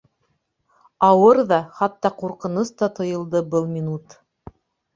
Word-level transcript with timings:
Ауыр 1.07 1.41
ҙа, 1.51 1.59
хатта 1.81 2.11
ҡурҡыныс 2.23 2.73
та 2.81 2.91
тойолдо 3.01 3.45
был 3.55 3.71
минут. 3.77 4.21